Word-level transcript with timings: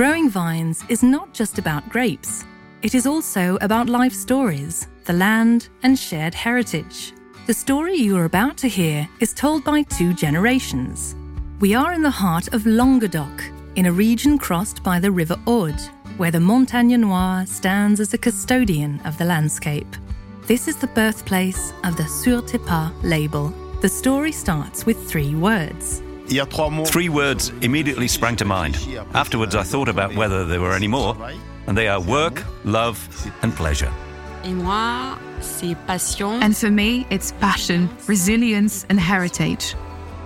Growing 0.00 0.30
vines 0.30 0.82
is 0.88 1.02
not 1.02 1.34
just 1.34 1.58
about 1.58 1.86
grapes, 1.90 2.46
it 2.80 2.94
is 2.94 3.06
also 3.06 3.58
about 3.60 3.90
life 3.90 4.14
stories, 4.14 4.88
the 5.04 5.12
land, 5.12 5.68
and 5.82 5.98
shared 5.98 6.32
heritage. 6.32 7.12
The 7.46 7.52
story 7.52 7.96
you 7.96 8.16
are 8.16 8.24
about 8.24 8.56
to 8.64 8.66
hear 8.66 9.06
is 9.20 9.34
told 9.34 9.62
by 9.62 9.82
two 9.82 10.14
generations. 10.14 11.14
We 11.58 11.74
are 11.74 11.92
in 11.92 12.00
the 12.00 12.08
heart 12.08 12.54
of 12.54 12.64
Languedoc, 12.64 13.44
in 13.76 13.84
a 13.84 13.92
region 13.92 14.38
crossed 14.38 14.82
by 14.82 15.00
the 15.00 15.12
River 15.12 15.36
Aude, 15.44 15.82
where 16.16 16.30
the 16.30 16.40
Montagne 16.40 16.98
Noire 16.98 17.44
stands 17.44 18.00
as 18.00 18.14
a 18.14 18.18
custodian 18.26 19.00
of 19.04 19.18
the 19.18 19.26
landscape. 19.26 19.94
This 20.46 20.66
is 20.66 20.76
the 20.76 20.94
birthplace 20.94 21.74
of 21.84 21.98
the 21.98 22.06
Sur 22.06 22.40
Pas 22.40 22.90
label. 23.02 23.50
The 23.82 23.88
story 23.90 24.32
starts 24.32 24.86
with 24.86 25.10
three 25.10 25.34
words. 25.34 26.00
Three 26.30 27.08
words 27.08 27.52
immediately 27.60 28.06
sprang 28.06 28.36
to 28.36 28.44
mind. 28.44 28.76
Afterwards, 29.14 29.56
I 29.56 29.64
thought 29.64 29.88
about 29.88 30.14
whether 30.14 30.44
there 30.44 30.60
were 30.60 30.74
any 30.74 30.86
more, 30.86 31.16
and 31.66 31.76
they 31.76 31.88
are 31.88 32.00
work, 32.00 32.44
love, 32.64 32.98
and 33.42 33.52
pleasure. 33.54 33.90
Et 34.44 34.54
moi, 34.54 35.18
c'est 35.40 35.74
passion. 35.86 36.40
And 36.40 36.56
for 36.56 36.70
me, 36.70 37.04
it's 37.10 37.32
passion, 37.40 37.88
resilience, 38.06 38.86
and 38.88 38.98
heritage. 38.98 39.74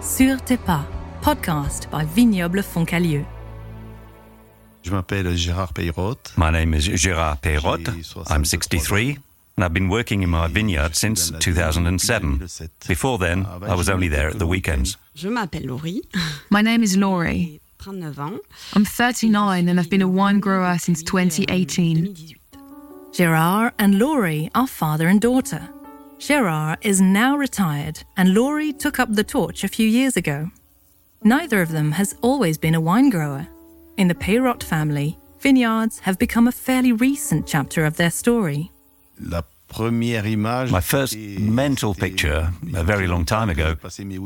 Sur 0.02 0.38
Tes 0.44 0.58
Pas, 0.58 0.84
podcast 1.22 1.88
by 1.90 2.04
Vignoble 2.04 2.62
Foncalieu. 2.62 3.24
Je 4.82 4.90
m'appelle 4.90 5.34
Gérard 5.34 5.72
Peyrotte. 5.72 6.34
My 6.36 6.50
name 6.50 6.74
is 6.74 6.86
Gérard 6.90 7.40
Peyrotte. 7.40 7.88
I'm 8.28 8.44
63, 8.44 9.18
and 9.56 9.64
I've 9.64 9.72
been 9.72 9.88
working 9.88 10.22
in 10.22 10.30
my 10.30 10.48
vineyard 10.48 10.96
since 10.96 11.30
2007. 11.30 12.48
Before 12.88 13.18
then, 13.18 13.46
I 13.46 13.74
was 13.74 13.88
only 13.88 14.08
there 14.08 14.28
at 14.28 14.38
the 14.38 14.46
weekends. 14.46 14.96
Je 15.14 15.28
m'appelle 15.28 15.66
Lorie, 15.66 16.02
My 16.50 16.60
name 16.60 16.82
is 16.82 16.96
Lorie. 16.96 17.60
I'm 17.86 18.84
39 18.84 19.68
and 19.68 19.78
I've 19.78 19.90
been 19.90 20.02
a 20.02 20.08
wine 20.08 20.40
grower 20.40 20.78
since 20.78 21.02
2018. 21.02 22.14
2018. 22.14 22.38
Gérard 23.12 23.72
and 23.78 23.98
Lorie 23.98 24.50
are 24.54 24.66
father 24.66 25.06
and 25.06 25.20
daughter. 25.20 25.68
Gérard 26.18 26.78
is 26.80 27.00
now 27.00 27.36
retired, 27.36 28.02
and 28.16 28.34
Lorie 28.34 28.72
took 28.72 28.98
up 28.98 29.12
the 29.12 29.22
torch 29.22 29.62
a 29.62 29.68
few 29.68 29.86
years 29.86 30.16
ago. 30.16 30.50
Neither 31.22 31.60
of 31.62 31.70
them 31.70 31.92
has 31.92 32.16
always 32.22 32.58
been 32.58 32.74
a 32.74 32.80
wine 32.80 33.10
grower. 33.10 33.46
In 33.96 34.08
the 34.08 34.14
Peyrot 34.14 34.62
family, 34.62 35.18
vineyards 35.38 36.00
have 36.00 36.18
become 36.18 36.48
a 36.48 36.52
fairly 36.52 36.90
recent 36.92 37.46
chapter 37.46 37.84
of 37.84 37.96
their 37.96 38.10
story. 38.10 38.72
La 39.76 39.84
première 39.90 40.26
image. 40.26 40.70
My 40.70 40.80
first 40.80 41.16
mental 41.38 41.94
picture, 41.94 42.50
a 42.74 42.82
very 42.84 43.06
long 43.06 43.24
time 43.24 43.48
ago, 43.50 43.74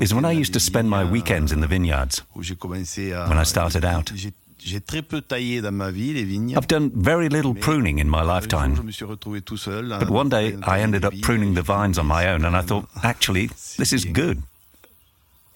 is 0.00 0.12
when 0.12 0.24
I 0.24 0.38
used 0.38 0.52
to 0.52 0.60
spend 0.60 0.88
my 0.88 1.04
weekends 1.04 1.52
in 1.52 1.60
the 1.60 1.66
vineyards. 1.68 2.22
Où 2.34 2.42
j'ai 2.42 2.54
commencé 2.56 3.12
à- 3.12 3.28
when 3.28 3.38
I 3.42 3.44
started 3.46 3.84
out. 3.84 4.12
J'ai- 4.14 4.32
J'ai 4.60 4.80
très 4.80 5.02
peu 5.02 5.20
taillé 5.22 5.60
dans 5.62 5.72
ma 5.72 5.90
vie 5.92 6.12
les 6.12 6.24
vignes. 6.24 6.50
I've 6.50 6.66
done 6.66 6.90
very 6.94 7.28
little 7.28 7.54
pruning 7.54 8.00
in 8.00 8.06
my 8.06 8.18
Un 8.18 8.24
jour, 8.24 8.28
je 8.28 8.40
lifetime, 8.40 8.84
me 8.84 8.90
suis 8.90 9.04
retrouvé 9.04 9.40
tout 9.40 9.56
seul. 9.56 9.96
but 10.00 10.10
one 10.10 10.28
day 10.28 10.56
I 10.66 10.80
ended 10.82 11.04
up 11.04 11.14
pruning 11.22 11.54
the 11.54 11.62
vines 11.64 11.96
on 11.96 12.04
my 12.04 12.26
own, 12.26 12.44
and 12.44 12.54
I 12.60 12.66
thought, 12.66 12.86
ah, 12.96 13.00
actually, 13.06 13.48
this 13.78 13.92
is 13.92 14.04
good. 14.12 14.38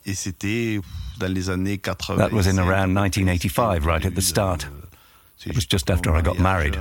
Et 0.06 0.14
c'était 0.14 0.80
dans 1.18 1.30
les 1.32 1.50
années 1.50 1.78
80. 1.78 2.16
That 2.16 2.30
was 2.32 2.46
in 2.46 2.58
around 2.60 2.94
1985, 2.94 3.84
right 3.84 4.06
at 4.06 4.12
the 4.12 4.22
start. 4.22 4.64
Euh, 4.66 5.50
it 5.50 5.56
was 5.56 5.66
just 5.68 5.90
after 5.90 6.16
I 6.16 6.22
got 6.22 6.38
married, 6.38 6.76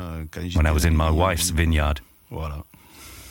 when 0.56 0.68
I 0.68 0.72
was 0.72 0.86
in 0.86 0.92
my 0.96 1.10
wife's 1.10 1.50
vineyard. 1.52 2.02
Voilà. 2.30 2.64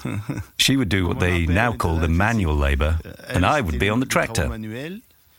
She 0.58 0.76
would 0.76 0.88
do 0.88 1.06
what 1.06 1.18
they 1.18 1.46
now 1.46 1.72
call 1.72 1.98
the 1.98 2.08
manual 2.08 2.56
labour, 2.56 2.98
and 3.28 3.44
I 3.44 3.60
would 3.60 3.78
be 3.78 3.90
on 3.90 4.00
the 4.00 4.08
tractor. 4.08 4.48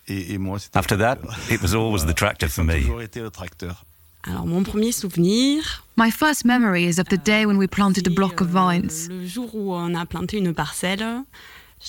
Et, 0.08 0.34
et 0.34 0.38
moi, 0.38 0.60
c'était- 0.60 0.78
After 0.78 0.98
that, 0.98 1.18
it 1.50 1.62
was 1.62 1.74
always 1.74 2.06
the 2.06 2.14
tractor 2.16 2.50
for 2.50 2.64
me. 2.64 2.82
toujours 2.82 3.02
été 3.02 3.22
le 3.22 3.30
tracteur. 3.30 3.86
Alors, 4.24 4.46
mon 4.46 4.64
premier 4.64 4.92
souvenir. 4.92 5.84
My 5.98 6.12
first 6.12 6.46
memory 6.46 6.86
is 6.86 7.00
of 7.00 7.08
the 7.10 7.18
day 7.18 7.46
when 7.46 7.58
we 7.58 7.68
planted 7.68 8.08
a 8.08 8.12
block 8.12 8.42
of 8.42 8.50
euh, 8.50 8.52
vines. 8.52 9.08
Le 9.10 9.26
jour 9.26 9.50
où 9.56 9.74
on 9.74 9.96
a 9.96 10.06
planté 10.06 10.38
une 10.38 10.54
parcelle. 10.54 11.24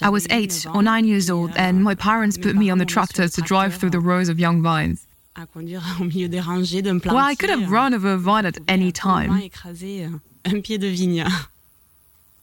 I 0.01 0.09
was 0.09 0.27
eight 0.31 0.67
or 0.73 0.83
nine 0.83 1.05
years 1.07 1.31
old, 1.31 1.51
euh, 1.51 1.61
and 1.61 1.83
my 1.85 1.95
parents 1.95 2.39
put 2.39 2.55
me 2.55 2.73
on 2.73 2.79
the 2.79 2.87
parents 2.87 3.13
tractor 3.13 3.29
to 3.29 3.43
drive 3.43 3.77
through 3.77 3.91
the 3.91 4.01
rows 4.01 4.31
of 4.31 4.39
young 4.39 4.63
vines. 4.63 4.97
À 5.35 5.47
conduire 5.47 5.83
au 6.01 6.05
milieu 6.05 6.29
des 6.29 6.41
rangées 6.41 6.81
d'un 6.83 6.99
plantier. 6.99 7.19
Well, 7.19 7.31
I 7.31 7.37
could 7.37 7.51
have 7.51 7.71
run 7.71 7.93
over 7.95 8.13
a 8.13 8.17
vine 8.17 8.47
at 8.47 8.59
any 8.69 8.93
time. 8.93 9.31
Euh, 9.31 10.09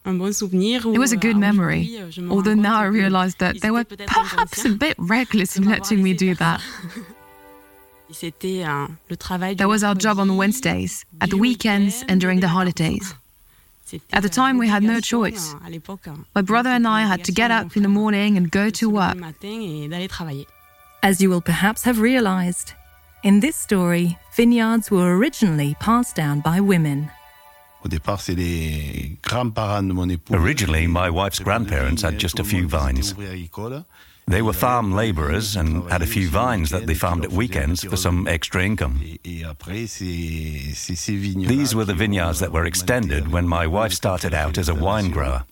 It 0.05 0.97
was 0.97 1.11
a 1.11 1.17
good 1.17 1.35
euh, 1.35 1.39
memory, 1.39 1.81
aujourd'hui, 1.81 2.23
euh, 2.23 2.29
although 2.31 2.55
now 2.55 2.79
I 2.79 2.85
realize 2.85 3.35
that 3.35 3.59
they 3.61 3.69
were 3.69 3.83
perhaps 3.83 4.65
a 4.65 4.69
bit 4.69 4.95
reckless 4.97 5.57
in 5.57 5.65
letting 5.65 6.01
me 6.01 6.13
do 6.13 6.33
that. 6.35 6.61
euh, 8.43 8.87
le 9.09 9.15
travail 9.17 9.55
du 9.55 9.57
That 9.57 9.67
was 9.67 9.83
our 9.83 9.95
job 9.95 10.19
on 10.19 10.35
Wednesdays, 10.37 11.05
at 11.21 11.29
the 11.29 11.37
weekends, 11.37 12.03
and 12.07 12.19
during 12.19 12.39
the 12.39 12.47
holidays. 12.47 13.13
At 14.13 14.21
the 14.21 14.29
time, 14.29 14.57
we 14.57 14.67
had 14.67 14.83
no 14.83 14.99
choice. 14.99 15.53
My 16.35 16.41
brother 16.41 16.69
and 16.69 16.87
I 16.87 17.01
had 17.01 17.23
to 17.25 17.31
get 17.31 17.51
up 17.51 17.75
in 17.75 17.83
the 17.83 17.89
morning 17.89 18.37
and 18.37 18.49
go 18.49 18.69
to 18.69 18.89
work. 18.89 19.15
le 19.15 19.19
matin 19.19 19.83
et 19.83 19.87
d'aller 19.89 20.07
travailler. 20.07 20.45
As 21.01 21.21
you 21.21 21.29
will 21.29 21.41
perhaps 21.41 21.83
have 21.83 21.99
realized, 21.99 22.73
in 23.23 23.39
this 23.39 23.55
story, 23.55 24.17
vineyards 24.35 24.91
were 24.91 25.17
originally 25.17 25.75
passed 25.79 26.15
down 26.15 26.41
by 26.41 26.59
women. 26.59 27.09
Originally, 30.31 30.87
my 30.87 31.09
wife's 31.09 31.39
grandparents 31.39 32.01
had 32.01 32.19
just 32.19 32.39
a 32.39 32.43
few 32.43 32.67
vines. 32.67 33.15
They 34.27 34.43
were 34.43 34.53
farm 34.53 34.91
labourers 34.93 35.55
and 35.55 35.89
had 35.89 36.03
a 36.03 36.05
few 36.05 36.27
vines 36.29 36.69
that 36.69 36.85
they 36.85 36.93
farmed 36.93 37.25
at 37.25 37.31
weekends 37.31 37.83
for 37.83 37.97
some 37.97 38.27
extra 38.27 38.63
income. 38.63 39.01
Et, 39.03 39.19
et 39.25 39.43
après, 39.43 39.87
c'est 39.87 40.71
c'est 40.75 40.95
ces 40.95 41.15
vignes. 41.15 41.47
These 41.47 41.73
were 41.73 41.83
the 41.85 41.95
vineyards 41.95 42.39
that 42.39 42.51
were 42.51 42.65
extended 42.67 43.31
when 43.31 43.47
my 43.47 43.65
wife 43.65 43.91
started 43.91 44.35
out 44.35 44.59
as 44.59 44.69
a 44.69 44.75
wine 44.75 45.09
grower. 45.09 45.45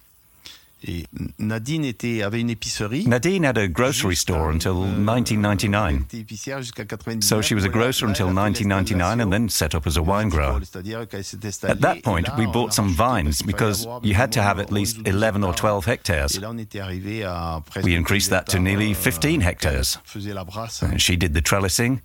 Et 0.85 1.05
Nadine 1.39 1.85
était, 1.85 2.21
avait 2.23 2.41
une 2.41 2.49
épicerie. 2.49 3.05
Nadine 3.07 3.45
had 3.45 3.57
a 3.57 3.67
grocery 3.67 4.15
store 4.15 4.49
until 4.49 4.73
1999. 4.75 5.89
Elle 5.89 6.01
était 6.01 6.17
épicière 6.19 6.61
jusqu'à 6.61 6.85
99. 6.85 7.23
So 7.23 7.41
she 7.41 7.53
was 7.53 7.65
a 7.65 7.69
grocer 7.69 8.05
until 8.05 8.27
elle 8.29 8.37
a 8.37 8.53
fait 8.53 8.63
1999 8.63 9.21
and 9.21 9.31
then 9.31 9.49
set 9.49 9.75
up 9.75 9.87
as 9.87 9.97
a 9.97 10.01
wine 10.01 10.29
grower. 10.29 10.59
C'est-à-dire 10.61 11.07
qu'elle 11.07 11.23
s'est 11.23 11.39
installée, 11.43 11.73
At 11.73 11.81
that 11.81 12.01
point, 12.03 12.23
we 12.37 12.45
bought 12.45 12.73
some 12.73 12.89
vines 12.89 13.41
because 13.45 13.87
you 14.03 14.15
had 14.15 14.31
to 14.31 14.41
have 14.41 14.59
at 14.59 14.71
least 14.71 14.97
11 15.05 15.27
11 15.27 15.43
or 15.43 15.55
12 15.55 15.87
hectares. 15.87 16.39
là, 16.39 16.51
on 16.51 16.57
était 16.57 16.79
arrivé 16.79 17.23
à 17.23 17.61
presque 17.65 17.85
We 17.85 17.95
increased 17.95 18.29
that 18.29 18.43
to 18.51 18.59
nearly 18.59 18.91
euh, 18.91 18.95
15 18.95 19.41
hectares. 19.41 19.99
faisait 20.05 20.33
la 20.33 20.43
brasse. 20.43 20.83
And 20.83 20.99
she 20.99 21.17
did 21.17 21.33
the 21.33 21.41
trellising, 21.41 21.99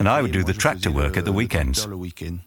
and 0.00 0.08
I 0.08 0.20
would 0.20 0.32
do 0.32 0.42
the 0.42 0.56
tractor 0.56 0.90
work 0.90 1.16
at 1.16 1.22
the 1.22 1.32
weekends. 1.32 1.78
tracteur 1.78 1.90
le 1.90 1.96
week-end. 1.96 2.38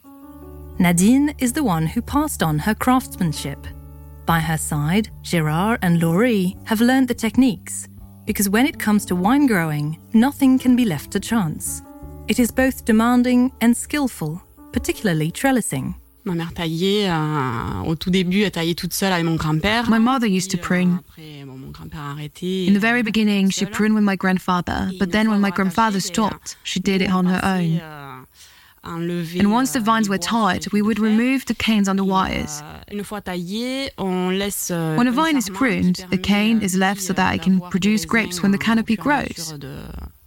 Nadine 0.80 1.34
is 1.40 1.54
the 1.54 1.64
one 1.64 1.88
who 1.88 2.02
passed 2.02 2.42
on 2.44 2.60
her 2.60 2.76
craftsmanship. 2.76 3.58
By 4.30 4.42
her 4.42 4.60
side, 4.60 5.10
Gérard 5.24 5.80
and 5.82 6.00
Lorie 6.00 6.56
have 6.66 6.82
learned 6.82 7.08
the 7.08 7.16
techniques, 7.16 7.88
because 8.28 8.48
when 8.48 8.68
it 8.68 8.78
comes 8.78 9.04
to 9.06 9.16
wine 9.16 9.48
growing, 9.48 9.98
nothing 10.14 10.60
can 10.60 10.76
be 10.76 10.86
left 10.86 11.10
to 11.14 11.20
chance. 11.20 11.82
It 12.28 12.38
is 12.38 12.52
both 12.52 12.86
demanding 12.86 13.52
and 13.60 13.76
skillful, 13.76 14.40
particularly 14.72 15.32
trellising. 15.32 15.96
Ma 16.26 16.36
mère 16.36 16.54
taillait, 16.54 17.10
euh, 17.10 17.82
au 17.88 17.96
tout 17.96 18.12
début, 18.12 18.44
elle 18.44 18.52
taillait 18.52 18.76
toute 18.76 18.94
seule 18.94 19.14
avec 19.14 19.26
mon 19.26 19.36
grand-père. 19.36 19.90
My 19.90 19.98
mother 19.98 20.28
used 20.28 20.52
to 20.52 20.58
euh, 20.58 20.62
prune. 20.62 21.00
Après, 21.00 21.44
bon, 21.44 21.58
mon 21.58 21.72
grand-père 21.72 22.02
a 22.02 22.12
arrêté. 22.12 22.68
In 22.70 22.76
the 22.76 22.80
very 22.80 23.02
beginning, 23.02 23.50
she 23.50 23.66
pruned 23.66 23.96
with 23.96 24.04
my 24.04 24.16
grandfather, 24.16 24.92
but 25.00 25.10
then 25.12 25.28
when 25.28 25.40
my 25.42 25.50
grandfather 25.50 26.00
stopped, 26.00 26.56
she 26.64 26.80
did 26.80 27.02
it 27.02 27.12
on 27.12 27.26
her 27.26 27.42
own. 27.44 27.80
Euh, 27.82 27.99
euh, 28.86 29.40
And 29.40 29.48
once 29.52 29.72
the 29.74 29.78
euh, 29.78 29.84
vines 29.84 30.08
were 30.10 30.18
tied, 30.20 30.68
we 30.74 30.82
would 30.82 31.00
remove 31.00 31.46
the 31.46 31.54
canes 31.58 31.88
on 31.90 31.96
the 31.96 32.06
wires. 32.06 32.62
euh, 32.64 32.96
une 32.98 33.04
fois 33.04 33.22
taillé, 33.22 33.92
on 33.98 34.30
laisse. 34.30 34.70
euh, 34.72 34.96
When 34.98 35.08
a 35.08 35.12
vine 35.12 35.38
is 35.38 35.50
pruned, 35.52 36.06
the 36.12 36.18
cane 36.22 36.60
euh, 36.62 36.66
is 36.66 36.78
left 36.78 37.02
so 37.02 37.12
euh, 37.12 37.16
that 37.16 37.36
it 37.36 37.42
can 37.44 37.60
produce 37.70 38.06
grapes 38.06 38.42
when 38.42 38.52
the 38.52 38.58
canopy 38.60 38.98
au 39.00 39.04
fur 39.04 39.12
et 39.12 39.16
à 39.16 39.24
grows. 39.26 39.58
De, 39.58 39.78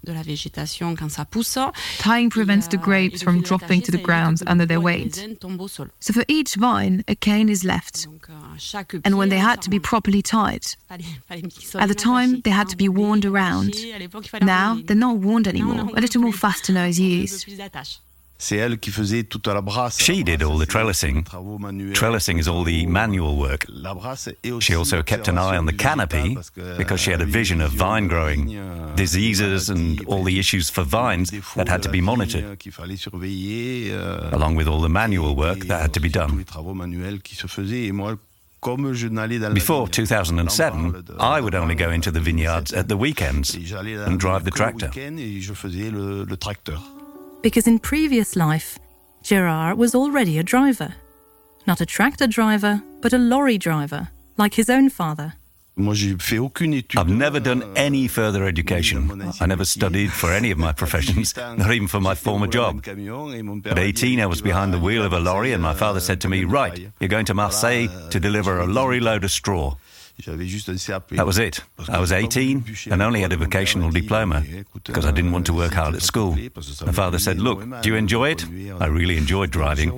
de 0.04 0.12
la 0.12 0.22
végétation 0.22 0.96
quand 0.96 1.08
ça 1.10 1.24
pousse. 1.24 1.58
Tying 2.02 2.28
prevents 2.28 2.68
the 2.68 2.74
euh, 2.74 2.78
grapes 2.78 3.22
from 3.22 3.40
dropping 3.40 3.80
to 3.82 3.92
the 3.92 4.02
ground 4.02 4.42
under 4.48 4.66
their 4.66 4.78
le 4.78 4.82
bois 4.82 4.92
et 4.94 4.98
les 4.98 5.04
weight. 5.04 5.16
raisin 5.16 5.34
tombent 5.40 5.60
au 5.60 5.68
sol. 5.68 5.90
So 6.00 6.12
for 6.12 6.24
each 6.28 6.56
vine, 6.58 7.02
a 7.08 7.14
cane 7.14 7.48
is 7.48 7.64
left. 7.64 8.08
Euh, 8.08 8.98
And 9.04 9.14
when 9.14 9.28
they 9.28 9.38
had 9.38 9.60
to 9.62 9.70
be 9.70 9.78
properly 9.80 10.22
tied, 10.22 10.64
Fallait- 10.88 11.04
fallait 11.28 11.42
qu'ils 11.42 11.64
soient 11.66 11.80
At 11.80 11.86
the 11.88 11.94
time, 11.96 12.40
they 12.42 12.52
had 12.52 12.66
to 12.68 12.76
be 12.76 12.88
worn 12.88 13.20
around. 13.24 13.68
attachés. 13.68 13.92
À 13.94 13.98
l'époque, 13.98 14.26
il 14.26 14.28
fallait 14.28 14.44
now 14.46 14.80
they're 14.86 14.96
not 14.98 15.16
on 15.24 15.46
anymore, 15.46 15.90
a 15.96 16.00
little 16.00 16.20
more 16.20 16.32
fastener 16.34 16.86
is 16.88 16.98
used. 17.00 17.46
Plus 18.42 18.48
d'attache. 18.48 18.48
C'est 18.48 18.56
elle 18.56 18.78
qui 18.78 18.90
faisait 18.90 19.24
toute 19.24 19.46
la 19.46 19.60
brasse. 19.60 19.98
She 20.00 20.22
did 20.24 20.42
all 20.42 20.58
the 20.58 20.66
trellising. 20.68 21.16
les 21.16 21.22
travaux 21.22 21.58
manuels. 21.58 21.92
Trellising 21.94 22.38
is 22.38 22.48
all 22.48 22.64
the 22.64 22.86
manual 22.86 23.36
work. 23.36 23.66
La 23.68 23.94
brasse 23.94 24.28
et 24.42 24.50
aussi 24.52 24.72
She 24.72 24.76
also 24.76 25.02
kept 25.02 25.28
an 25.28 25.36
eye 25.36 25.58
on 25.58 25.66
the 25.66 25.76
canopy 25.76 26.16
végétale 26.16 26.34
parce 26.34 26.50
que, 26.50 26.76
because 26.78 27.00
she 27.00 27.08
had 27.08 27.20
a 27.20 27.24
euh, 27.24 27.26
vision 27.26 27.60
of 27.60 27.72
vine 27.72 28.06
growing, 28.08 28.54
euh, 28.56 28.94
diseases, 28.96 29.70
and 29.70 29.96
all 30.08 30.24
the 30.24 30.36
issues 30.38 30.70
for 30.72 30.84
vines 30.84 31.30
that 31.56 31.68
had 31.68 31.80
to 31.82 31.90
be 31.90 31.96
euh, 31.96 32.02
monitored, 32.02 32.56
qu'il 32.58 32.72
fallait 32.72 32.96
surveiller. 32.96 33.90
euh, 33.92 34.30
along 34.32 34.56
with 34.56 34.66
all 34.68 34.80
the 34.82 34.88
manual 34.90 35.34
work 35.36 35.66
that 35.66 35.80
had 35.82 35.92
to 35.92 36.00
be 36.00 36.10
done. 36.10 36.38
les 36.38 36.44
travaux 36.44 36.74
manuels 36.74 37.20
qui 37.20 37.34
se 37.34 37.46
faisaient. 37.46 37.84
Et 37.84 37.92
moi, 37.92 38.14
comme 38.60 38.92
je 38.92 39.08
n'allais 39.08 39.38
dans 39.38 39.48
la 39.48 39.54
Before 39.54 39.88
2007, 39.88 40.72
on 40.72 40.90
parle 40.90 41.02
de- 41.02 41.14
I 41.20 41.40
would 41.40 41.54
only 41.54 41.74
go 41.74 41.90
into 41.90 42.10
the 42.10 42.18
vineyards 42.20 42.72
at 42.74 42.84
the 42.84 42.92
weekends 42.94 43.54
et 43.56 43.64
j'allais 43.64 43.96
dans- 43.96 44.12
and 44.12 44.16
drive 44.16 44.44
the 44.44 44.50
tractor. 44.54 44.88
Week-end 47.44 47.60
Et 47.60 47.60
je 47.60 47.60
faisais 47.60 47.70
le, 47.70 47.72
le 47.72 47.72
tracteur. 47.72 47.72
Because 47.72 47.72
in 47.72 47.78
previous 47.78 48.36
life, 48.36 48.78
Gérard 49.22 49.76
was 49.76 49.94
already 49.94 50.38
a 50.38 50.42
driver. 50.42 50.94
Not 51.66 51.80
a 51.80 51.86
tractor 51.86 52.26
driver, 52.26 52.82
but 53.00 53.12
a 53.12 53.18
lorry 53.18 53.58
driver, 53.58 54.08
like 54.36 54.54
his 54.54 54.68
own 54.68 54.90
father. 54.90 55.34
Moi, 55.74 55.94
j'ai 55.94 56.16
fait 56.18 56.38
aucune 56.38 56.74
étude. 56.74 56.98
I've 56.98 57.08
never 57.08 57.40
done 57.40 57.64
any 57.76 58.06
further 58.06 58.44
education. 58.44 59.32
I 59.40 59.46
never 59.46 59.64
studied 59.64 60.12
for 60.12 60.30
any 60.30 60.50
of 60.50 60.58
my 60.58 60.72
professions, 60.72 61.34
not 61.56 61.72
even 61.72 61.88
for 61.88 61.98
my 61.98 62.14
former 62.14 62.46
job. 62.46 62.86
At 62.86 63.78
18, 63.78 64.20
I 64.20 64.26
was 64.26 64.42
behind 64.42 64.74
the 64.74 64.78
wheel 64.78 65.02
of 65.02 65.14
a 65.14 65.18
lorry, 65.18 65.52
and 65.52 65.62
my 65.62 65.72
father 65.72 66.00
said 66.00 66.20
to 66.22 66.28
me, 66.28 66.44
Right, 66.44 66.90
you're 67.00 67.08
going 67.08 67.24
to 67.24 67.32
Marseille 67.34 67.88
to 68.10 68.20
deliver 68.20 68.60
a 68.60 68.66
lorry 68.66 69.00
load 69.00 69.24
of 69.24 69.30
straw. 69.30 69.76
That 71.16 71.26
was 71.26 71.38
it. 71.38 71.60
I 71.88 71.98
was 71.98 72.12
18 72.12 72.64
and 72.90 73.02
only 73.02 73.20
had 73.20 73.32
a 73.32 73.36
vocational 73.36 73.90
diploma 73.90 74.42
because 74.84 75.04
I 75.04 75.10
didn't 75.10 75.32
want 75.32 75.46
to 75.46 75.52
work 75.52 75.72
hard 75.72 75.94
at 75.94 76.02
school. 76.02 76.36
My 76.86 76.92
father 76.92 77.18
said, 77.18 77.38
Look, 77.38 77.60
do 77.82 77.88
you 77.88 77.96
enjoy 77.96 78.30
it? 78.30 78.44
I 78.80 78.86
really 78.86 79.16
enjoyed 79.16 79.50
driving. 79.50 79.90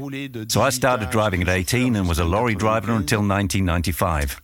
So 0.48 0.62
I 0.62 0.70
started 0.70 1.10
driving 1.10 1.42
at 1.42 1.48
18 1.48 1.96
and 1.96 2.08
was 2.08 2.18
a 2.18 2.24
lorry 2.24 2.54
driver 2.54 2.92
until 2.92 3.20
1995. 3.20 4.40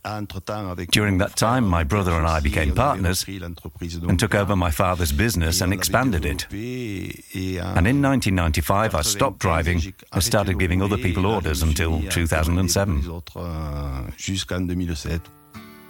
During 0.91 1.17
that 1.19 1.35
time, 1.35 1.67
my 1.67 1.83
brother 1.83 2.13
and 2.13 2.27
I 2.27 2.39
became 2.39 2.73
partners 2.75 3.25
and 3.27 4.19
took 4.19 4.35
over 4.35 4.55
my 4.55 4.71
father's 4.71 5.11
business 5.11 5.61
and 5.61 5.73
expanded 5.73 6.25
it. 6.25 6.47
And 6.51 7.87
in 7.87 8.01
1995, 8.01 8.95
I 8.95 9.01
stopped 9.01 9.39
driving 9.39 9.81
and 10.11 10.23
started 10.23 10.59
giving 10.59 10.81
other 10.81 10.97
people 10.97 11.25
orders 11.25 11.61
until 11.63 12.01
2007. 12.09 13.03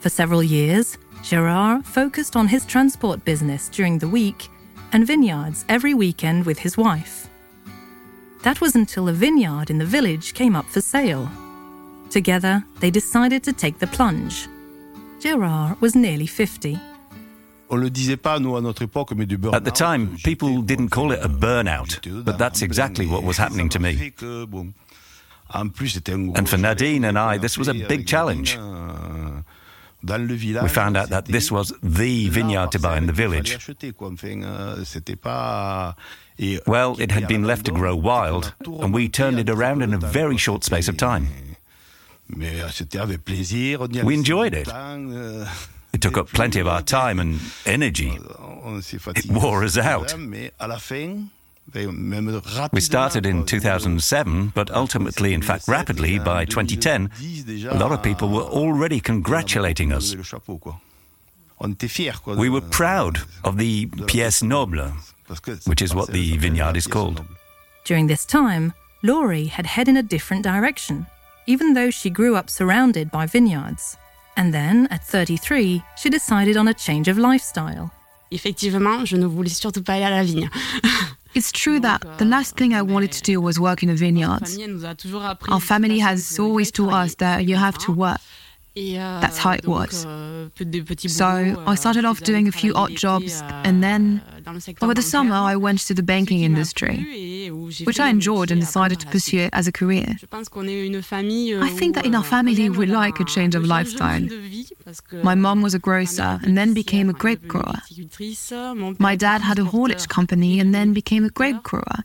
For 0.02 0.10
several 0.10 0.42
years, 0.42 0.98
Gérard 1.22 1.86
focused 1.86 2.36
on 2.36 2.48
his 2.48 2.66
transport 2.66 3.24
business 3.24 3.70
during 3.70 4.00
the 4.00 4.08
week 4.08 4.50
and 4.94 5.06
vineyards 5.06 5.64
every 5.70 5.94
weekend 5.94 6.48
with 6.48 6.58
his 6.58 6.76
wife. 6.76 7.28
That 8.42 8.60
was 8.62 8.74
until 8.74 9.08
a 9.10 9.14
vineyard 9.14 9.70
in 9.70 9.78
the 9.78 9.86
village 9.86 10.34
came 10.34 10.56
up 10.56 10.66
for 10.66 10.82
sale. 10.82 11.30
Together, 12.10 12.64
they 12.80 12.90
decided 12.90 13.44
to 13.44 13.54
take 13.54 13.78
the 13.78 13.86
plunge. 13.86 14.48
Gérard 15.20 15.80
was 15.82 15.96
nearly 15.96 16.26
50. 16.26 16.80
At 17.70 17.80
the 19.64 19.72
time, 19.72 20.18
people 20.24 20.62
didn't 20.64 20.90
call 20.90 21.12
it 21.12 21.20
a 21.24 21.30
burnout, 21.30 22.26
but 22.26 22.40
that's 22.40 22.64
exactly 22.64 23.06
what 23.06 23.22
was 23.22 23.38
happening 23.38 23.70
to 23.70 23.78
me. 23.80 24.12
And 25.54 26.50
for 26.50 26.58
Nadine 26.58 27.06
and 27.06 27.20
I, 27.20 27.38
this 27.38 27.56
was 27.56 27.68
a 27.68 27.76
big 27.76 28.08
challenge. 28.08 28.58
We 30.64 30.70
found 30.70 30.98
out 30.98 31.10
that 31.10 31.26
this 31.26 31.52
was 31.52 31.74
the 31.84 32.30
vineyard 32.30 32.72
to 32.72 32.80
buy 32.80 32.98
in 32.98 33.06
the 33.08 33.14
village. 33.14 33.58
Well, 36.66 37.00
it 37.00 37.12
had 37.12 37.28
been 37.28 37.44
left 37.44 37.66
to 37.66 37.72
grow 37.72 37.96
wild, 37.96 38.54
and 38.66 38.94
we 38.94 39.08
turned 39.10 39.40
it 39.40 39.50
around 39.50 39.84
in 39.84 39.94
a 39.94 39.98
very 40.00 40.38
short 40.38 40.64
space 40.64 40.88
of 40.88 40.98
time. 40.98 41.28
We 44.06 44.14
enjoyed 44.16 44.54
it. 44.56 44.68
It 45.94 46.02
took 46.02 46.18
up 46.18 46.30
plenty 46.30 46.60
of 46.62 46.68
our 46.68 46.82
time 46.82 47.20
and 47.20 47.40
energy. 47.66 48.18
It 49.18 49.26
wore 49.30 49.64
us 49.66 49.78
out. 49.78 50.16
We 51.74 52.82
started 52.82 53.26
in 53.26 53.46
2007, 53.46 54.52
but 54.54 54.72
ultimately, 54.72 55.34
in 55.34 55.42
fact, 55.42 55.68
rapidly, 55.68 56.20
by 56.20 56.46
2010, 56.46 57.10
a 57.70 57.78
lot 57.78 57.92
of 57.92 58.04
people 58.04 58.30
were 58.30 58.42
already 58.42 59.00
congratulating 59.00 59.94
us. 59.94 60.16
We 62.38 62.50
were 62.50 62.62
proud 62.62 63.20
of 63.44 63.58
the 63.58 63.86
pièce 63.86 64.44
noble, 64.44 64.92
which 65.66 65.82
is 65.82 65.94
what 65.94 66.10
the 66.10 66.38
vineyard 66.38 66.76
is 66.76 66.88
called. 66.88 67.24
During 67.86 68.08
this 68.08 68.26
time, 68.26 68.74
Lorie 69.04 69.46
had 69.46 69.66
head 69.66 69.88
in 69.88 69.98
a 69.98 70.04
different 70.04 70.44
direction, 70.44 71.08
even 71.48 71.74
though 71.74 71.90
she 71.90 72.10
grew 72.10 72.36
up 72.36 72.50
surrounded 72.50 73.12
by 73.12 73.26
vineyards. 73.28 73.98
And 74.38 74.54
then, 74.54 74.88
at 74.92 75.04
33, 75.04 75.84
she 75.98 76.10
decided 76.10 76.58
on 76.58 76.68
a 76.68 76.74
change 76.74 77.08
of 77.08 77.18
lifestyle. 77.18 77.92
Effectivement, 78.32 79.06
je 79.06 79.18
ne 79.18 79.26
voulais 79.26 79.50
surtout 79.54 79.84
pas 79.84 79.94
aller 79.96 80.06
à 80.06 80.10
la 80.10 80.24
vigne. 80.24 80.50
It's 81.34 81.52
true 81.52 81.80
that 81.80 82.02
the 82.18 82.26
last 82.26 82.58
thing 82.58 82.74
I 82.74 82.82
wanted 82.82 83.12
to 83.14 83.22
do 83.22 83.40
was 83.40 83.60
work 83.60 83.84
in 83.84 83.90
a 83.90 83.96
vineyard. 83.96 84.44
Our 85.50 85.60
family 85.62 86.00
has 86.00 86.40
always 86.40 86.72
taught 86.72 86.94
us 86.94 87.16
that 87.16 87.46
you 87.46 87.56
have 87.56 87.78
to 87.80 87.92
work. 87.92 88.20
That's 88.76 89.38
how 89.38 89.52
it 89.52 89.68
was. 89.68 90.08
So 91.08 91.64
I 91.68 91.76
started 91.76 92.06
off 92.06 92.22
doing 92.22 92.48
a 92.48 92.52
few 92.52 92.74
odd 92.74 92.96
jobs, 92.96 93.42
and 93.66 93.84
then 93.84 94.22
over 94.82 94.94
the 94.94 95.02
summer 95.02 95.36
I 95.36 95.56
went 95.56 95.80
to 95.88 95.94
the 95.94 96.04
banking 96.04 96.44
industry, 96.44 97.50
which 97.84 98.00
I 98.00 98.10
enjoyed 98.10 98.50
and 98.52 98.62
decided 98.62 99.00
to 99.02 99.08
pursue 99.08 99.40
it 99.40 99.50
as 99.54 99.68
a 99.68 99.72
career. 99.72 100.16
I 100.32 101.70
think 101.80 101.96
that 101.96 102.06
in 102.06 102.16
our 102.16 102.24
family 102.24 102.70
we 102.70 102.86
like 102.86 103.20
a 103.20 103.26
change 103.26 103.56
of 103.56 103.66
lifestyle. 103.66 104.26
My 105.24 105.36
mom 105.36 105.62
was 105.62 105.74
a 105.74 105.80
grocer 105.80 106.40
and 106.44 106.58
then 106.58 106.74
became 106.74 107.10
a 107.10 107.14
grape 107.14 107.48
grower. 107.48 107.82
My 109.00 109.16
dad 109.16 109.42
had 109.42 109.60
a 109.60 109.66
haulage 109.66 110.08
company 110.08 110.60
and 110.60 110.74
then 110.74 110.94
became 110.94 111.26
a 111.26 111.30
grape 111.30 111.62
grower. 111.64 112.04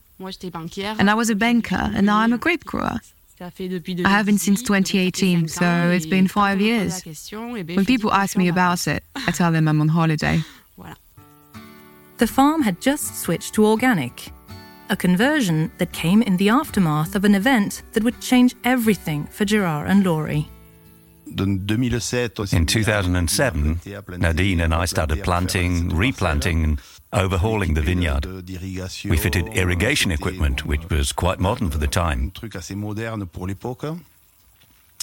And 0.98 1.10
I 1.10 1.14
was 1.14 1.30
a 1.30 1.34
banker 1.34 1.90
and 1.94 2.06
now 2.06 2.18
I'm 2.18 2.32
a 2.32 2.38
grape 2.38 2.64
grower. 2.64 3.00
I 4.06 4.10
haven't 4.10 4.38
since 4.38 4.62
2018, 4.62 5.48
so 5.48 5.90
it's 5.90 6.06
been 6.06 6.26
five 6.28 6.60
years. 6.60 7.02
When 7.76 7.84
people 7.84 8.12
ask 8.12 8.36
me 8.36 8.48
about 8.48 8.86
it, 8.86 9.02
I 9.14 9.30
tell 9.30 9.52
them 9.52 9.68
I'm 9.68 9.80
on 9.80 9.88
holiday. 9.88 10.40
The 12.18 12.26
farm 12.26 12.62
had 12.62 12.80
just 12.80 13.20
switched 13.20 13.52
to 13.54 13.66
organic, 13.66 14.32
a 14.88 14.96
conversion 14.96 15.70
that 15.78 15.92
came 15.92 16.22
in 16.22 16.38
the 16.38 16.48
aftermath 16.48 17.14
of 17.14 17.24
an 17.26 17.34
event 17.34 17.82
that 17.92 18.02
would 18.04 18.20
change 18.22 18.54
everything 18.64 19.24
for 19.26 19.44
Gérard 19.44 19.86
and 19.88 20.02
Lorie. 20.02 20.48
In 22.52 22.66
2007, 22.66 23.80
Nadine 24.18 24.60
and 24.60 24.72
I 24.74 24.84
started 24.86 25.22
planting, 25.24 25.88
replanting, 25.90 26.64
and 26.64 26.80
overhauling 27.12 27.74
the 27.74 27.82
vineyard. 27.82 28.26
We 29.04 29.16
fitted 29.16 29.48
irrigation 29.48 30.12
equipment, 30.12 30.64
which 30.64 30.88
was 30.88 31.12
quite 31.12 31.40
modern 31.40 31.70
for 31.70 31.78
the 31.78 31.88
time. 31.88 32.32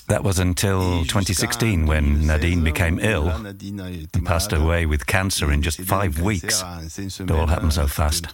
That 0.07 0.23
was 0.23 0.37
until 0.37 1.05
2016 1.05 1.85
when 1.85 2.27
Nadine 2.27 2.63
became 2.63 2.99
ill 2.99 3.29
and 3.29 4.25
passed 4.25 4.51
away 4.51 4.85
with 4.85 5.05
cancer 5.05 5.49
in 5.51 5.61
just 5.61 5.79
five 5.81 6.19
weeks. 6.19 6.61
It 6.61 7.31
all 7.31 7.47
happened 7.47 7.73
so 7.73 7.87
fast. 7.87 8.27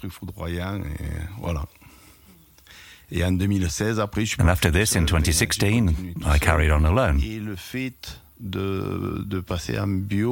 And 3.11 4.49
after 4.49 4.71
this, 4.71 4.95
in 4.95 5.05
2016, 5.05 6.23
I 6.25 6.37
carried 6.37 6.71
on 6.71 6.85
alone. 6.85 7.19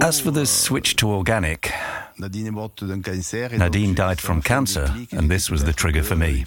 As 0.01 0.19
for 0.21 0.31
the 0.31 0.45
switch 0.45 0.95
to 0.97 1.09
organic, 1.09 1.71
Nadine 2.19 3.93
died 3.93 4.21
from 4.21 4.41
cancer, 4.41 4.93
and 5.11 5.29
this 5.29 5.49
was 5.49 5.63
the 5.65 5.73
trigger 5.73 6.03
for 6.03 6.15
me. 6.15 6.45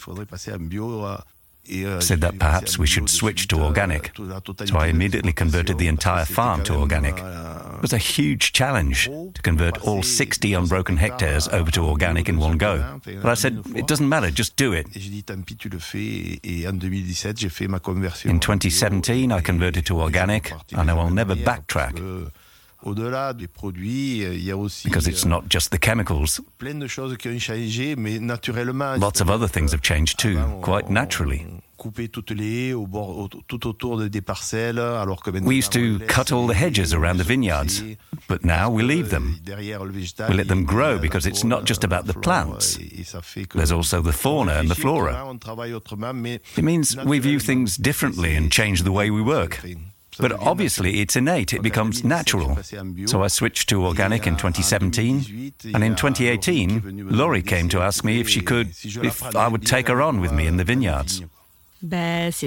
Said 2.00 2.20
that 2.22 2.38
perhaps 2.38 2.78
we 2.78 2.86
should 2.86 3.10
switch 3.10 3.46
to 3.48 3.60
organic. 3.60 4.10
So 4.16 4.76
I 4.78 4.86
immediately 4.86 5.32
converted 5.32 5.78
the 5.78 5.88
entire 5.88 6.24
farm 6.24 6.62
to 6.64 6.74
organic. 6.74 7.16
It 7.80 7.82
was 7.82 7.92
a 7.94 7.98
huge 7.98 8.52
challenge 8.52 9.06
to 9.06 9.40
convert 9.40 9.78
all 9.86 10.02
60 10.02 10.52
unbroken 10.52 10.98
hectares 10.98 11.48
over 11.48 11.70
to 11.70 11.80
organic 11.86 12.28
in 12.28 12.36
one 12.36 12.58
go. 12.58 13.00
But 13.06 13.30
I 13.30 13.32
said, 13.32 13.62
it 13.74 13.86
doesn't 13.86 14.06
matter, 14.06 14.30
just 14.30 14.54
do 14.56 14.74
it. 14.74 14.86
In 18.26 18.40
2017, 18.40 19.32
I 19.32 19.40
converted 19.40 19.86
to 19.86 19.98
organic, 19.98 20.52
and 20.76 20.90
I 20.90 20.92
will 20.92 21.08
never 21.08 21.34
backtrack. 21.34 22.30
Because 24.84 25.06
it's 25.08 25.24
not 25.24 25.48
just 25.48 25.70
the 25.70 25.78
chemicals. 25.78 26.40
Lots 28.98 29.20
of 29.20 29.28
other 29.30 29.48
things 29.48 29.72
have 29.72 29.82
changed 29.82 30.18
too, 30.18 30.38
quite 30.62 30.88
naturally. 30.90 31.46
We 35.46 35.56
used 35.56 35.72
to 35.72 35.98
cut 36.06 36.30
all 36.30 36.46
the 36.46 36.54
hedges 36.54 36.92
around 36.92 37.16
the 37.16 37.24
vineyards, 37.24 37.82
but 38.28 38.44
now 38.44 38.68
we 38.68 38.82
leave 38.82 39.08
them. 39.08 39.40
We 40.28 40.34
let 40.34 40.48
them 40.48 40.66
grow 40.66 40.98
because 40.98 41.26
it's 41.26 41.42
not 41.42 41.64
just 41.64 41.82
about 41.82 42.04
the 42.06 42.12
plants. 42.12 42.76
There's 43.54 43.72
also 43.72 44.02
the 44.02 44.12
fauna 44.12 44.58
and 44.58 44.68
the 44.68 44.74
flora. 44.74 45.14
It 46.56 46.64
means 46.64 46.96
we 46.96 47.18
view 47.18 47.38
things 47.40 47.78
differently 47.78 48.36
and 48.36 48.52
change 48.52 48.82
the 48.82 48.92
way 48.92 49.08
we 49.10 49.22
work. 49.22 49.60
But 50.20 50.32
obviously, 50.32 51.00
it's 51.00 51.16
innate, 51.16 51.52
it 51.52 51.62
becomes 51.62 52.04
natural. 52.04 52.58
So 53.06 53.22
I 53.22 53.28
switched 53.28 53.68
to 53.70 53.84
organic 53.86 54.26
in 54.26 54.36
2017, 54.36 55.52
and 55.74 55.84
in 55.84 55.96
2018, 55.96 57.08
Lorie 57.10 57.42
came 57.42 57.68
to 57.70 57.80
ask 57.80 58.04
me 58.04 58.20
if 58.20 58.28
she 58.28 58.40
could, 58.40 58.74
if 58.84 59.22
I 59.34 59.48
would 59.48 59.66
take 59.66 59.88
her 59.88 60.02
on 60.02 60.20
with 60.20 60.32
me 60.32 60.46
in 60.46 60.56
the 60.56 60.64
vineyards. 60.64 61.22
That's 61.82 62.42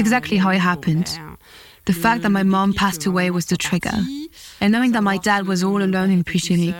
exactly 0.00 0.36
how 0.36 0.50
it 0.50 0.58
happened. 0.58 1.18
The 1.86 1.92
fact 1.92 2.22
that 2.22 2.30
my 2.30 2.42
mom 2.42 2.72
passed 2.72 3.06
away 3.06 3.30
was 3.30 3.46
the 3.46 3.56
trigger. 3.56 3.98
And 4.60 4.72
knowing 4.72 4.92
that 4.92 5.02
my 5.02 5.16
dad 5.16 5.46
was 5.46 5.64
all 5.64 5.82
alone 5.82 6.10
in 6.10 6.22
Puichéric. 6.24 6.74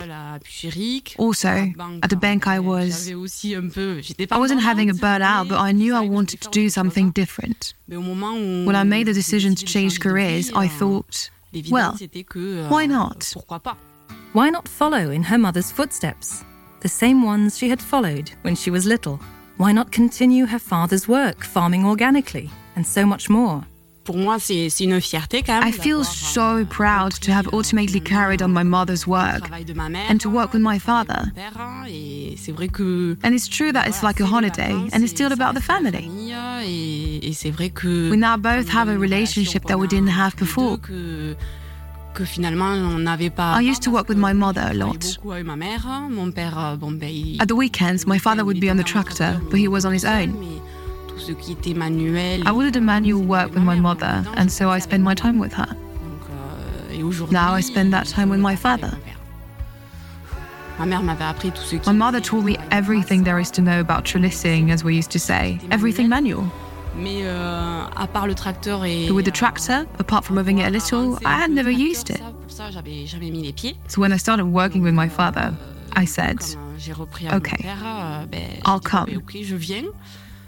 Also, 1.17 1.73
at 2.03 2.09
the 2.09 2.15
bank 2.15 2.47
I 2.47 2.59
was. 2.59 3.09
I 3.09 4.37
wasn't 4.37 4.61
having 4.61 4.89
a 4.89 4.93
burnout, 4.93 5.49
but 5.49 5.59
I 5.59 5.71
knew 5.71 5.95
I 5.95 6.01
wanted 6.01 6.41
to 6.41 6.49
do 6.49 6.69
something 6.69 7.11
different. 7.11 7.73
When 7.87 8.75
I 8.75 8.83
made 8.83 9.07
the 9.07 9.13
decision 9.13 9.55
to 9.55 9.65
change 9.65 9.99
careers, 9.99 10.51
I 10.53 10.67
thought, 10.67 11.29
well, 11.69 11.97
why 12.69 12.85
not? 12.85 13.33
Why 14.33 14.49
not 14.49 14.67
follow 14.67 15.09
in 15.11 15.23
her 15.23 15.37
mother's 15.37 15.71
footsteps? 15.71 16.45
The 16.81 16.89
same 16.89 17.21
ones 17.21 17.57
she 17.57 17.69
had 17.69 17.81
followed 17.81 18.31
when 18.43 18.55
she 18.55 18.71
was 18.71 18.85
little. 18.85 19.19
Why 19.57 19.71
not 19.71 19.91
continue 19.91 20.45
her 20.45 20.57
father's 20.57 21.07
work, 21.07 21.43
farming 21.43 21.85
organically, 21.85 22.49
and 22.75 22.87
so 22.87 23.05
much 23.05 23.29
more? 23.29 23.65
I 25.63 25.71
feel 25.71 26.03
so 26.03 26.65
proud 26.65 27.11
to 27.21 27.31
have 27.31 27.47
ultimately 27.53 27.99
carried 27.99 28.41
on 28.41 28.51
my 28.51 28.63
mother's 28.63 29.05
work 29.07 29.43
and 30.09 30.19
to 30.21 30.29
work 30.29 30.53
with 30.53 30.61
my 30.61 30.79
father. 30.79 31.31
And 33.23 33.35
it's 33.35 33.47
true 33.47 33.71
that 33.71 33.87
it's 33.87 34.01
like 34.03 34.19
a 34.19 34.25
holiday 34.25 34.73
and 34.93 35.03
it's 35.03 35.11
still 35.13 35.31
about 35.31 35.53
the 35.53 35.61
family. 35.61 36.09
We 38.11 38.17
now 38.17 38.37
both 38.37 38.67
have 38.69 38.89
a 38.89 38.97
relationship 38.97 39.65
that 39.65 39.77
we 39.79 39.87
didn't 39.87 40.09
have 40.09 40.35
before. 40.37 40.77
I 43.57 43.61
used 43.61 43.83
to 43.83 43.91
work 43.91 44.09
with 44.09 44.17
my 44.17 44.33
mother 44.33 44.67
a 44.69 44.73
lot. 44.73 45.17
At 47.39 47.47
the 47.47 47.55
weekends, 47.55 48.05
my 48.05 48.17
father 48.17 48.43
would 48.43 48.59
be 48.59 48.69
on 48.69 48.77
the 48.77 48.83
tractor, 48.83 49.39
but 49.49 49.57
he 49.59 49.67
was 49.69 49.85
on 49.85 49.93
his 49.93 50.03
own. 50.05 50.61
I 51.29 52.51
wanted 52.51 52.73
do 52.73 52.81
manual 52.81 53.21
work 53.21 53.53
with 53.53 53.63
my 53.63 53.75
mother, 53.75 54.25
and 54.35 54.51
so 54.51 54.69
I 54.69 54.79
spend 54.79 55.03
my 55.03 55.13
time 55.13 55.39
with 55.39 55.53
her. 55.53 55.67
Now 57.31 57.53
I 57.53 57.61
spend 57.61 57.93
that 57.93 58.07
time 58.07 58.29
with 58.29 58.39
my 58.39 58.55
father. 58.55 58.97
My 60.77 61.93
mother 61.93 62.21
taught 62.21 62.43
me 62.43 62.57
everything 62.71 63.23
there 63.23 63.39
is 63.39 63.51
to 63.51 63.61
know 63.61 63.79
about 63.79 64.05
trellising, 64.05 64.71
as 64.71 64.83
we 64.83 64.95
used 64.95 65.11
to 65.11 65.19
say, 65.19 65.59
everything 65.69 66.09
manual. 66.09 66.51
But 66.93 69.15
with 69.15 69.25
the 69.25 69.31
tractor, 69.31 69.87
apart 69.99 70.25
from 70.25 70.35
moving 70.35 70.57
it 70.57 70.67
a 70.67 70.71
little, 70.71 71.17
I 71.25 71.37
had 71.37 71.51
never 71.51 71.71
used 71.71 72.09
it. 72.09 72.21
So 73.87 74.01
when 74.01 74.11
I 74.11 74.17
started 74.17 74.45
working 74.45 74.81
with 74.81 74.93
my 74.93 75.07
father, 75.07 75.53
I 75.93 76.05
said, 76.05 76.39
okay, 77.31 77.75
I'll 78.65 78.79
come 78.79 79.23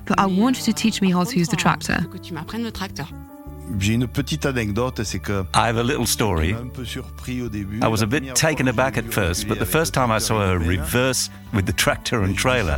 but 0.05 0.19
I 0.19 0.25
want 0.25 0.57
you 0.57 0.63
to 0.65 0.73
teach 0.73 1.01
me 1.01 1.11
how 1.11 1.23
to 1.23 1.37
use 1.37 1.49
the 1.49 1.55
tractor. 1.55 2.05
J'ai 3.79 3.93
une 3.93 4.07
petite 4.07 4.45
anecdote, 4.45 5.03
c'est 5.03 5.19
que 5.19 5.45
I 5.53 5.67
have 5.67 5.77
a 5.77 5.83
little 5.83 6.05
story. 6.05 6.53
I 7.81 7.87
was 7.87 8.01
a 8.01 8.07
bit 8.07 8.35
taken 8.35 8.67
aback 8.67 8.97
at 8.97 9.05
first, 9.05 9.47
but 9.47 9.57
the 9.57 9.65
first 9.65 9.93
time 9.93 10.11
I 10.11 10.19
saw 10.19 10.45
her 10.45 10.59
reverse 10.59 11.29
with 11.53 11.65
the 11.65 11.73
tractor 11.73 12.23
and 12.23 12.37
trailer, 12.37 12.77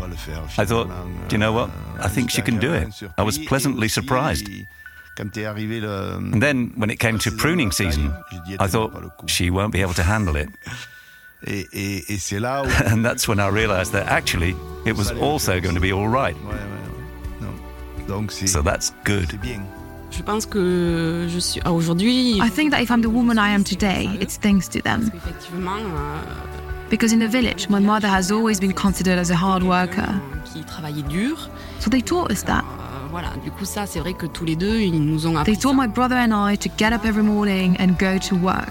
I 0.58 0.66
thought, 0.66 0.88
do 1.28 1.36
you 1.36 1.40
know 1.40 1.54
what? 1.54 1.72
I 2.00 2.08
think 2.08 2.30
she 2.30 2.42
can 2.42 2.60
do 2.60 2.72
it. 2.74 2.94
I 3.18 3.24
was 3.24 3.40
pleasantly 3.40 3.88
surprised. 3.88 4.48
And 5.18 6.42
then, 6.42 6.74
when 6.76 6.90
it 6.90 7.00
came 7.00 7.18
to 7.20 7.32
pruning 7.32 7.72
season, 7.72 8.14
I 8.60 8.68
thought 8.68 8.94
she 9.28 9.50
won't 9.50 9.74
be 9.74 9.82
able 9.82 9.96
to 9.96 10.04
handle 10.04 10.36
it. 10.36 10.50
and 11.48 13.06
that's 13.06 13.28
when 13.28 13.40
I 13.40 13.48
realized 13.50 13.92
that 13.92 14.08
actually 14.08 14.56
it 14.86 14.94
was 14.98 15.12
also 15.12 15.60
going 15.60 15.76
to 15.76 15.82
be 15.82 15.94
all 15.94 16.08
right. 16.08 16.36
So 18.08 18.62
that's 18.62 18.94
good. 19.04 19.40
Je 20.12 20.22
pense 20.22 20.46
que 20.46 21.28
je 21.28 21.40
suis 21.40 21.60
ah, 21.66 21.74
aujourd'hui. 21.74 22.40
I 22.40 22.50
think 22.50 22.72
that 22.72 22.82
if 22.82 22.90
I'm 22.90 23.02
the 23.02 23.10
woman 23.10 23.38
I 23.38 23.54
am 23.54 23.64
today, 23.64 24.10
it's 24.22 24.38
thanks 24.38 24.70
to 24.70 24.82
them. 24.82 25.12
Euh, 25.12 26.22
because 26.90 27.12
in 27.12 27.20
the 27.20 27.28
village, 27.28 27.68
my 27.70 27.80
mother 27.80 28.08
has 28.08 28.32
always 28.32 28.60
been 28.60 28.74
considered 28.74 29.18
as 29.18 29.32
a 29.32 29.36
hard 29.36 29.64
worker. 29.64 30.08
Qui 30.46 30.64
travaillait 30.64 31.08
dur. 31.10 31.50
So 31.80 31.90
they 31.90 32.02
taught 32.02 32.32
us 32.32 32.44
that. 32.44 32.64
Euh, 32.64 33.08
voilà, 33.10 33.30
du 33.44 33.52
coup 33.52 33.66
ça, 33.66 33.86
c'est 33.88 34.00
vrai 34.00 34.14
que 34.14 34.28
tous 34.28 34.46
les 34.46 34.56
deux, 34.56 34.80
ils 34.80 35.04
nous 35.04 35.26
ont 35.26 35.38
appris. 35.38 35.54
They 35.54 35.62
taught 35.62 35.76
my 35.76 35.88
brother 35.88 36.16
and 36.16 36.32
I 36.32 36.58
to 36.58 36.70
get 36.78 36.94
up 36.94 37.06
every 37.06 37.24
morning 37.24 37.76
and 37.80 37.98
go 38.00 38.20
to 38.30 38.36
work. 38.36 38.70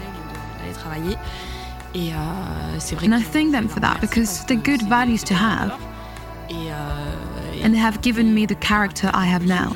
D'aller 0.61 0.75
travailler. 0.79 1.17
Et 1.95 2.13
euh, 2.13 2.77
c'est 2.79 2.95
vrai. 2.95 3.09
And 3.09 3.19
I 3.19 3.23
thank 3.23 3.53
them 3.53 3.69
for 3.69 3.81
that 3.81 4.01
because 4.01 4.45
they're 4.47 4.57
good 4.57 4.83
values 4.89 5.25
to 5.25 5.35
have. 5.35 5.73
Euh, 6.51 7.44
And 7.65 7.75
have 7.77 8.03
given 8.03 8.35
me 8.35 8.47
the 8.47 8.55
character 8.57 9.11
I 9.13 9.25
have 9.25 9.47
now. 9.47 9.71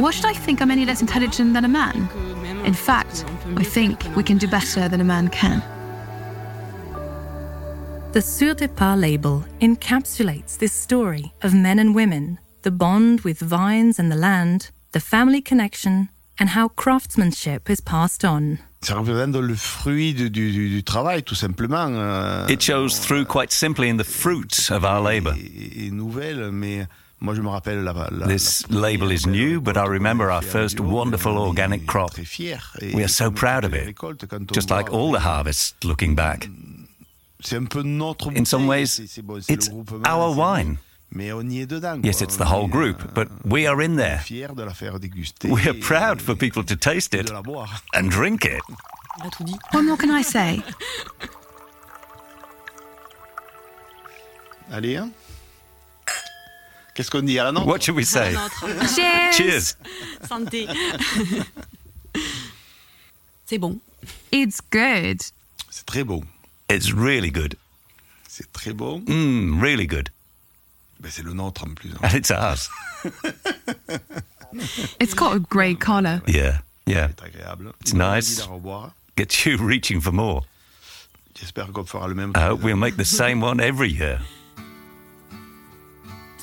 Why 0.00 0.10
should 0.10 0.26
I 0.26 0.32
think 0.34 0.60
I'm 0.60 0.70
any 0.70 0.84
less 0.84 1.00
intelligent 1.00 1.54
than 1.54 1.64
a 1.64 1.68
man? 1.68 2.08
In 2.66 2.74
fact, 2.74 3.24
I 3.56 3.62
think 3.62 4.04
we 4.16 4.22
can 4.24 4.36
do 4.36 4.48
better 4.48 4.88
than 4.88 5.00
a 5.00 5.04
man 5.04 5.28
can. 5.28 5.62
The 8.12 8.20
Sur 8.20 8.54
Tes 8.54 8.68
Pas 8.68 8.98
label 8.98 9.44
encapsulates 9.60 10.58
this 10.58 10.72
story 10.72 11.32
of 11.42 11.54
men 11.54 11.78
and 11.78 11.94
women, 11.94 12.38
the 12.62 12.70
bond 12.70 13.20
with 13.20 13.38
vines 13.38 13.98
and 13.98 14.10
the 14.10 14.16
land, 14.16 14.70
the 14.90 15.00
family 15.00 15.40
connection, 15.40 16.10
and 16.38 16.50
how 16.50 16.68
craftsmanship 16.68 17.70
is 17.70 17.80
passed 17.80 18.24
on. 18.24 18.58
Ça 18.82 18.96
représente 18.96 19.36
le 19.36 19.54
fruit 19.54 20.12
du, 20.12 20.28
du, 20.28 20.50
du 20.50 20.82
travail, 20.82 21.22
tout 21.22 21.36
simplement. 21.36 21.86
Euh, 21.88 22.46
It 22.48 22.60
shows 22.60 22.88
through 22.88 23.24
quite 23.26 23.52
simply 23.52 23.88
in 23.88 23.96
the 23.96 24.04
fruits 24.04 24.70
of 24.70 24.82
our 24.84 25.00
labor. 25.00 25.34
Et, 25.36 25.86
et 25.86 25.90
nouvelle, 25.92 26.50
mais 26.50 26.86
moi 27.20 27.34
je 27.34 27.42
me 27.42 27.48
rappelle 27.48 27.84
la, 27.84 27.92
la, 28.10 28.26
This 28.26 28.64
la 28.70 28.80
label 28.80 29.12
is 29.12 29.24
new, 29.26 29.60
but 29.60 29.76
I 29.76 29.86
remember 29.86 30.30
our 30.32 30.42
first 30.42 30.80
wonderful 30.80 31.38
organic 31.38 31.86
crop. 31.86 32.10
We 32.92 33.04
are 33.04 33.08
so 33.08 33.30
proud 33.30 33.64
of 33.64 33.72
it, 33.72 33.96
just 34.52 34.70
like 34.70 34.90
all 34.92 35.12
the 35.12 35.18
euh, 35.18 35.20
harvests 35.20 35.76
looking 35.84 36.16
back. 36.16 36.48
In 37.50 38.44
some 38.44 38.66
ways, 38.66 38.98
it's 39.48 39.70
our 40.04 40.34
wine. 40.34 40.78
Yes, 41.14 42.22
it's 42.22 42.36
the 42.36 42.46
whole 42.46 42.68
group, 42.68 43.12
but 43.14 43.28
we 43.44 43.66
are 43.66 43.82
in 43.82 43.96
there. 43.96 44.22
We 44.30 44.44
are 44.44 45.74
proud 45.80 46.22
for 46.22 46.34
people 46.34 46.64
to 46.64 46.76
taste 46.76 47.14
it 47.14 47.30
and 47.92 48.10
drink 48.10 48.44
it. 48.44 48.62
What 49.72 49.82
more 49.82 49.96
can 49.98 50.10
I 50.10 50.22
say? 50.22 50.62
Allez. 54.72 55.00
Qu'est-ce 56.94 57.10
qu'on 57.10 57.22
dit 57.22 57.38
à 57.38 57.44
la 57.44 57.52
nôtre? 57.52 57.66
What 57.66 57.82
should 57.82 57.96
we 57.96 58.04
say? 58.06 58.34
Cheers! 58.94 59.32
Cheers! 59.36 59.76
Santé! 60.26 60.66
C'est 63.46 63.58
bon. 63.58 63.78
It's 64.30 64.60
good. 64.70 65.20
C'est 65.70 65.84
très 65.86 66.04
bon. 66.04 66.22
It's 66.70 66.92
really 66.92 67.30
good. 67.30 67.56
C'est 68.28 68.50
très 68.52 68.72
bon. 68.72 69.02
Mmm, 69.06 69.60
really 69.60 69.86
good. 69.86 70.10
Ben, 71.02 71.10
c'est 71.10 71.24
le 71.24 71.32
nôtre 71.32 71.64
en 71.64 71.74
plus. 71.74 71.90
And 72.02 72.14
it's 72.14 72.30
ours. 72.30 72.70
It's 75.00 75.14
got 75.14 75.34
a 75.34 75.38
grey 75.38 75.74
colour. 75.74 76.20
Yeah, 76.26 76.58
yeah. 76.86 77.08
C'est 77.08 77.24
agréable. 77.24 77.72
It's 77.80 77.94
nice. 77.94 78.46
Gets 79.16 79.46
you 79.46 79.56
reaching 79.60 80.00
for 80.00 80.12
more. 80.12 80.42
J'espère 81.34 81.72
qu'on 81.72 81.84
fera 81.84 82.06
le 82.06 82.14
même. 82.14 82.32
I 82.36 82.40
hope 82.42 82.62
we'll 82.62 82.76
make 82.76 82.96
the 82.96 83.04
same 83.04 83.40
one 83.42 83.60
every 83.60 83.90
year. 83.90 84.20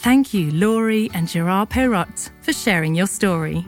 Thank 0.01 0.33
you, 0.33 0.49
Lorie 0.51 1.11
and 1.13 1.27
Gérard 1.27 1.69
Perrot, 1.69 2.31
for 2.41 2.53
sharing 2.53 2.95
your 2.95 3.07
story. 3.07 3.65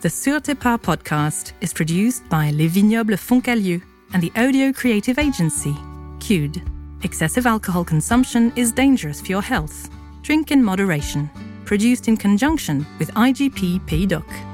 The 0.00 0.08
Sur 0.10 0.40
tes 0.40 0.54
Pas 0.54 0.78
podcast 0.78 1.52
is 1.60 1.72
produced 1.72 2.28
by 2.28 2.50
Les 2.52 2.68
Vignobles 2.68 3.20
Foncalieu 3.20 3.82
and 4.12 4.22
the 4.22 4.32
audio 4.36 4.72
creative 4.72 5.18
agency, 5.18 5.74
Cued. 6.20 6.62
Excessive 7.02 7.46
alcohol 7.46 7.84
consumption 7.84 8.52
is 8.56 8.72
dangerous 8.72 9.20
for 9.20 9.28
your 9.28 9.42
health. 9.42 9.90
Drink 10.24 10.50
in 10.50 10.64
moderation. 10.64 11.28
Produced 11.66 12.08
in 12.08 12.16
conjunction 12.16 12.86
with 12.98 13.12
IGP 13.12 13.86
Pays 13.86 14.06
d'Oc. 14.06 14.53